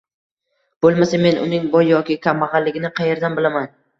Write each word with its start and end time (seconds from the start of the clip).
Bo`lmasa 0.85 1.19
men 1.25 1.37
uning 1.43 1.69
boy 1.77 1.85
yoki 1.89 2.17
kambag`alligini 2.25 2.93
qaerdan 3.01 3.39
bilaman 3.41 3.71